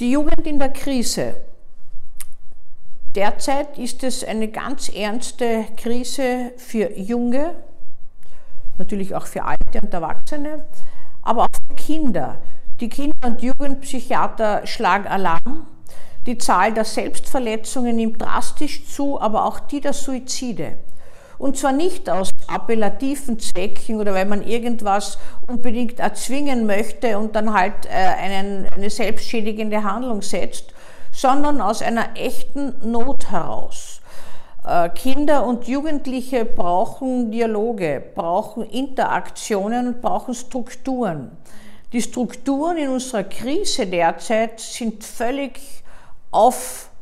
[0.00, 1.36] Die Jugend in der Krise.
[3.14, 7.56] Derzeit ist es eine ganz ernste Krise für Junge,
[8.78, 10.64] natürlich auch für Alte und Erwachsene,
[11.20, 12.38] aber auch für Kinder.
[12.80, 15.66] Die Kinder- und Jugendpsychiater schlagen Alarm.
[16.24, 20.78] Die Zahl der Selbstverletzungen nimmt drastisch zu, aber auch die der Suizide.
[21.40, 25.16] Und zwar nicht aus appellativen Zwecken oder weil man irgendwas
[25.46, 30.74] unbedingt erzwingen möchte und dann halt äh, einen, eine selbstschädigende Handlung setzt,
[31.10, 34.02] sondern aus einer echten Not heraus.
[34.66, 41.30] Äh, Kinder und Jugendliche brauchen Dialoge, brauchen Interaktionen und brauchen Strukturen.
[41.94, 45.58] Die Strukturen in unserer Krise derzeit sind völlig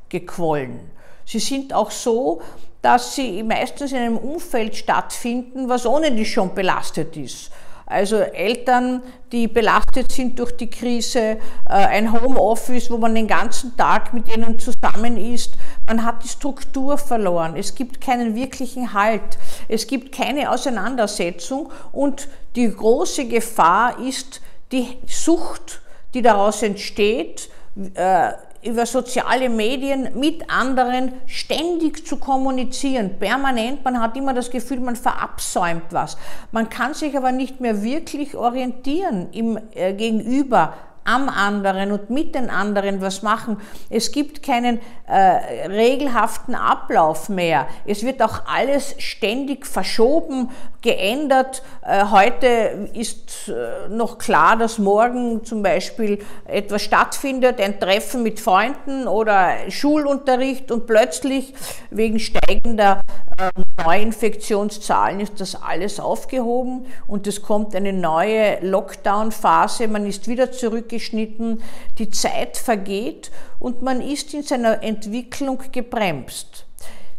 [0.08, 0.80] aufgequollen.
[1.24, 2.40] Sie sind auch so,
[2.80, 7.50] dass sie meistens in einem Umfeld stattfinden, was ohne die schon belastet ist.
[7.84, 13.76] Also Eltern, die belastet sind durch die Krise, äh, ein Homeoffice, wo man den ganzen
[13.78, 15.54] Tag mit ihnen zusammen ist.
[15.86, 17.56] Man hat die Struktur verloren.
[17.56, 19.38] Es gibt keinen wirklichen Halt.
[19.68, 21.72] Es gibt keine Auseinandersetzung.
[21.90, 25.80] Und die große Gefahr ist die Sucht,
[26.12, 27.48] die daraus entsteht,
[27.94, 28.32] äh,
[28.68, 33.84] über soziale Medien mit anderen ständig zu kommunizieren, permanent.
[33.84, 36.16] Man hat immer das Gefühl, man verabsäumt was.
[36.52, 40.74] Man kann sich aber nicht mehr wirklich orientieren im äh, Gegenüber
[41.08, 43.56] am anderen und mit den anderen was machen.
[43.88, 47.66] Es gibt keinen äh, regelhaften Ablauf mehr.
[47.86, 50.50] Es wird auch alles ständig verschoben,
[50.82, 51.62] geändert.
[51.82, 58.38] Äh, heute ist äh, noch klar, dass morgen zum Beispiel etwas stattfindet, ein Treffen mit
[58.38, 61.54] Freunden oder Schulunterricht und plötzlich
[61.90, 63.00] wegen steigender
[63.40, 69.88] ähm, Neuinfektionszahlen ist das alles aufgehoben und es kommt eine neue Lockdown-Phase.
[69.88, 71.62] Man ist wieder zurückgegangen abgeschnitten,
[71.98, 76.66] die Zeit vergeht und man ist in seiner Entwicklung gebremst.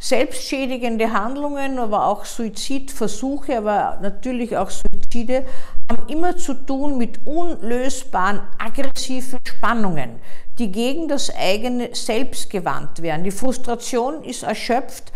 [0.02, 5.46] Selbstschädigende Handlungen, aber auch Suizidversuche, aber natürlich auch Suizide
[5.92, 10.12] haben immer zu tun mit unlösbaren aggressiven Spannungen,
[10.58, 13.26] die gegen das eigene Selbst gewandt werden.
[13.26, 15.12] Die Frustration ist erschöpft,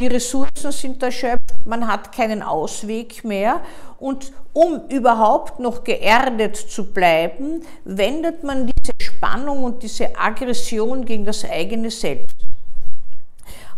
[0.00, 3.60] die Ressourcen sind erschöpft, man hat keinen Ausweg mehr
[3.98, 11.24] und um überhaupt noch geerdet zu bleiben, wendet man diese Spannung und diese Aggression gegen
[11.24, 12.36] das eigene Selbst.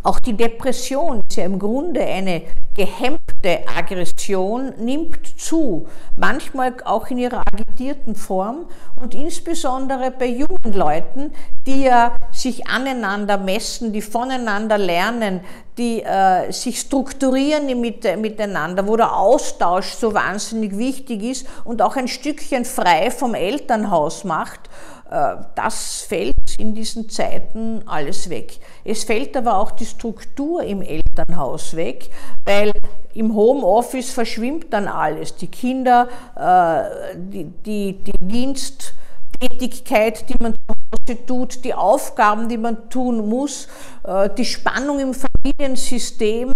[0.03, 2.43] Auch die Depression ist ja im Grunde eine
[2.75, 8.67] gehemmte Aggression, nimmt zu, manchmal auch in ihrer agitierten Form
[8.97, 11.33] und insbesondere bei jungen Leuten,
[11.67, 15.41] die ja sich aneinander messen, die voneinander lernen,
[15.77, 21.97] die äh, sich strukturieren mit, miteinander, wo der Austausch so wahnsinnig wichtig ist und auch
[21.97, 24.69] ein Stückchen frei vom Elternhaus macht
[25.11, 28.59] äh, das fällt in diesen Zeiten alles weg.
[28.85, 32.11] Es fällt aber auch die Struktur im Elternhaus weg,
[32.45, 32.73] weil
[33.15, 35.37] im Homeoffice verschwimmt dann alles.
[35.37, 42.59] Die Kinder, äh, die, die, die Diensttätigkeit, die man zu Hause tut, die Aufgaben, die
[42.59, 43.67] man tun muss,
[44.05, 46.53] äh, die Spannung im Familiensystem,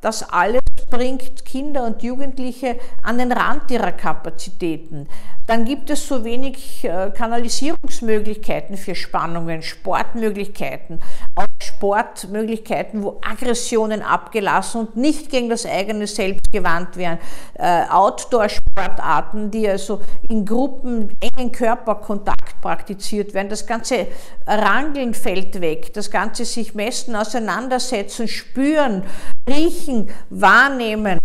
[0.00, 0.60] das alles
[0.90, 5.08] bringt Kinder und Jugendliche an den Rand ihrer Kapazitäten.
[5.46, 11.00] Dann gibt es so wenig äh, Kanalisierungsmöglichkeiten für Spannungen, Sportmöglichkeiten,
[11.34, 17.18] auch Sportmöglichkeiten, wo Aggressionen abgelassen und nicht gegen das eigene Selbst gewandt werden.
[17.54, 23.50] Äh, Outdoor-Sportarten, die also in Gruppen engen Körperkontakt praktiziert werden.
[23.50, 24.06] Das ganze
[24.46, 29.02] Rangeln fällt weg, das ganze sich messen, auseinandersetzen, spüren,
[29.46, 31.18] riechen, wahrnehmen.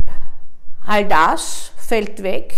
[0.85, 2.53] All das fällt weg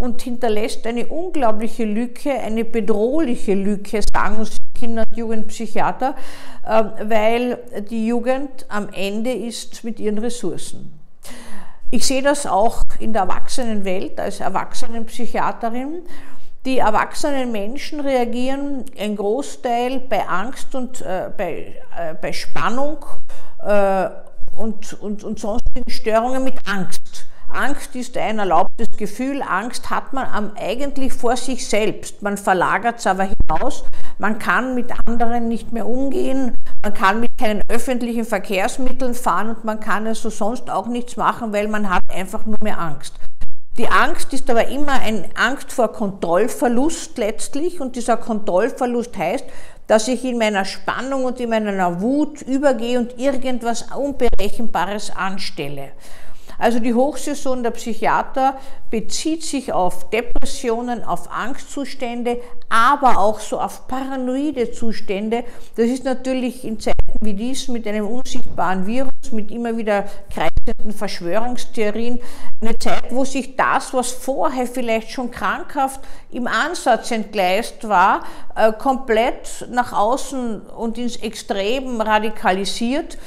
[0.00, 6.14] und hinterlässt eine unglaubliche Lücke, eine bedrohliche Lücke, sagen uns Kinder- und Jugendpsychiater,
[6.66, 7.58] ähm, weil
[7.90, 10.98] die Jugend am Ende ist mit ihren Ressourcen.
[11.90, 16.02] Ich sehe das auch in der Erwachsenenwelt als Erwachsenenpsychiaterin.
[16.64, 23.04] Die erwachsenen Menschen reagieren ein Großteil bei Angst und äh, bei, äh, bei Spannung
[23.58, 24.08] äh,
[24.56, 27.19] und, und, und sonstigen Störungen mit Angst.
[27.52, 29.42] Angst ist ein erlaubtes Gefühl.
[29.42, 32.22] Angst hat man eigentlich vor sich selbst.
[32.22, 33.84] Man verlagert es aber hinaus.
[34.18, 36.54] Man kann mit anderen nicht mehr umgehen.
[36.82, 41.52] Man kann mit keinen öffentlichen Verkehrsmitteln fahren und man kann also sonst auch nichts machen,
[41.52, 43.14] weil man hat einfach nur mehr Angst.
[43.78, 49.44] Die Angst ist aber immer eine Angst vor Kontrollverlust letztlich und dieser Kontrollverlust heißt,
[49.86, 55.92] dass ich in meiner Spannung und in meiner Wut übergehe und irgendwas Unberechenbares anstelle.
[56.60, 58.58] Also die Hochsaison der Psychiater
[58.90, 65.44] bezieht sich auf Depressionen, auf Angstzustände, aber auch so auf paranoide Zustände.
[65.76, 70.79] Das ist natürlich in Zeiten wie diesen mit einem unsichtbaren Virus, mit immer wieder kreisenden
[70.92, 72.18] Verschwörungstheorien,
[72.60, 76.00] eine Zeit, wo sich das, was vorher vielleicht schon krankhaft
[76.30, 78.22] im Ansatz entgleist war,
[78.56, 83.18] äh, komplett nach außen und ins Extrem radikalisiert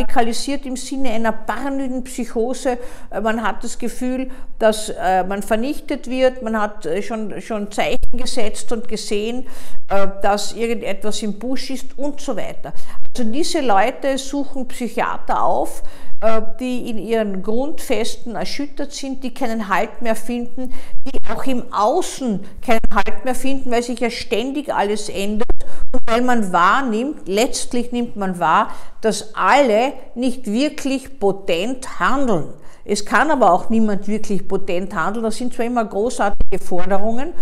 [0.00, 2.78] radikalisiert im Sinne einer paranoiden Psychose.
[3.10, 6.42] Äh, man hat das Gefühl, dass äh, man vernichtet wird.
[6.42, 9.46] Man hat schon, schon Zeichen gesetzt und gesehen,
[10.22, 12.72] dass irgendetwas im Busch ist und so weiter.
[13.16, 15.82] Also diese Leute suchen Psychiater auf,
[16.58, 20.72] die in ihren Grundfesten erschüttert sind, die keinen Halt mehr finden,
[21.04, 25.48] die auch im Außen keinen Halt mehr finden, weil sich ja ständig alles ändert
[25.92, 28.70] und weil man wahrnimmt, letztlich nimmt man wahr,
[29.00, 32.52] dass alle nicht wirklich potent handeln.
[32.84, 35.24] Es kann aber auch niemand wirklich potent handeln.
[35.24, 37.32] Das sind zwar immer großartige Forderungen,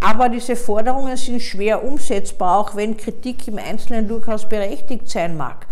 [0.00, 5.66] aber diese Forderungen sind schwer umsetzbar, auch wenn Kritik im Einzelnen durchaus berechtigt sein mag.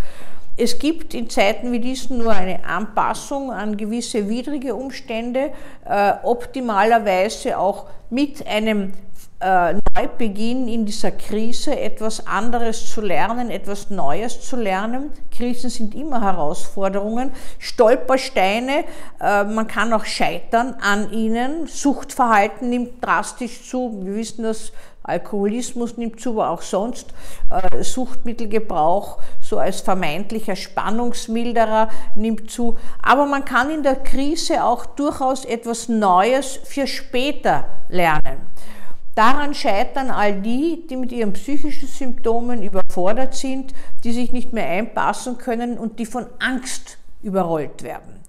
[0.56, 5.50] Es gibt in Zeiten wie diesen nur eine Anpassung an gewisse widrige Umstände,
[5.86, 8.92] äh, optimalerweise auch mit einem
[9.40, 15.10] äh, Neubeginn in dieser Krise, etwas anderes zu lernen, etwas Neues zu lernen.
[15.36, 18.84] Krisen sind immer Herausforderungen, Stolpersteine,
[19.20, 21.66] äh, man kann auch scheitern an ihnen.
[21.66, 24.00] Suchtverhalten nimmt drastisch zu.
[24.04, 24.72] Wir wissen das
[25.02, 27.12] Alkoholismus nimmt zu, aber auch sonst
[27.50, 32.76] äh, Suchtmittelgebrauch so als vermeintlicher Spannungsmilderer nimmt zu.
[33.02, 38.46] Aber man kann in der Krise auch durchaus etwas Neues für später lernen.
[39.14, 44.66] Daran scheitern all die, die mit ihren psychischen Symptomen überfordert sind, die sich nicht mehr
[44.66, 48.20] einpassen können und die von Angst überrollt werden.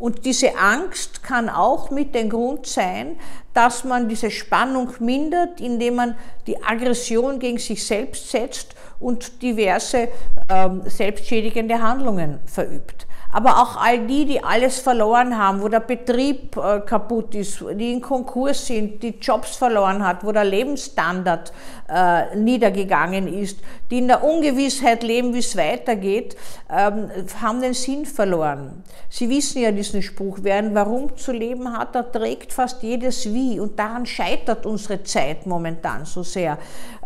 [0.00, 3.20] Und diese Angst kann auch mit dem Grund sein,
[3.52, 6.16] dass man diese Spannung mindert, indem man
[6.46, 10.08] die Aggression gegen sich selbst setzt und diverse
[10.48, 16.56] ähm, selbstschädigende Handlungen verübt aber auch all die, die alles verloren haben, wo der Betrieb
[16.56, 21.52] äh, kaputt ist, die in Konkurs sind, die Jobs verloren hat, wo der Lebensstandard
[21.88, 23.58] äh, niedergegangen ist,
[23.90, 26.36] die in der Ungewissheit leben, wie es weitergeht,
[26.68, 27.10] ähm,
[27.40, 28.82] haben den Sinn verloren.
[29.08, 33.32] Sie wissen ja diesen Spruch, wer ein Warum zu leben hat, der trägt fast jedes
[33.32, 36.58] Wie und daran scheitert unsere Zeit momentan so sehr.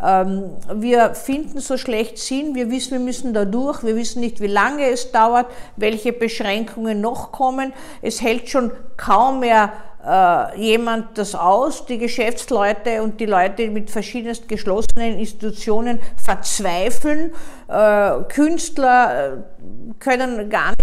[0.03, 4.41] Ähm, wir finden so schlecht Sinn, wir wissen, wir müssen da durch, wir wissen nicht,
[4.41, 7.73] wie lange es dauert, welche Beschränkungen noch kommen.
[8.01, 9.73] Es hält schon kaum mehr
[10.05, 11.85] äh, jemand das aus.
[11.85, 17.31] Die Geschäftsleute und die Leute mit verschiedensten geschlossenen Institutionen verzweifeln.
[17.67, 19.37] Äh, Künstler äh,
[19.99, 20.74] können gar nicht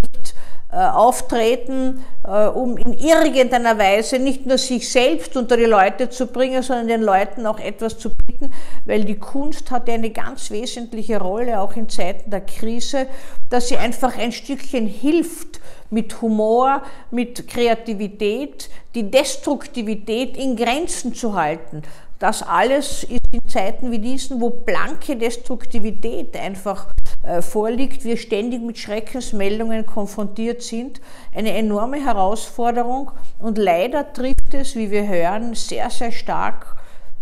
[0.76, 6.62] auftreten, äh, um in irgendeiner Weise nicht nur sich selbst unter die Leute zu bringen,
[6.62, 8.52] sondern den Leuten auch etwas zu bieten,
[8.84, 13.06] weil die Kunst hat eine ganz wesentliche Rolle, auch in Zeiten der Krise,
[13.50, 15.60] dass sie einfach ein Stückchen hilft,
[15.92, 21.82] mit Humor, mit Kreativität, die Destruktivität in Grenzen zu halten.
[22.18, 27.01] Das alles ist in Zeiten wie diesen, wo blanke Destruktivität einfach äh,
[27.40, 31.00] vorliegt, wir ständig mit Schreckensmeldungen konfrontiert sind,
[31.34, 36.76] eine enorme Herausforderung und leider trifft es, wie wir hören, sehr, sehr stark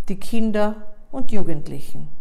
[0.08, 2.19] die Kinder und Jugendlichen.